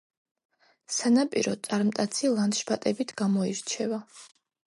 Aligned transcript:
სანაპირო 0.93 1.53
წარმტაცი 1.67 2.33
ლანდშაფტებით 2.39 3.13
გამოირჩევა. 3.23 4.01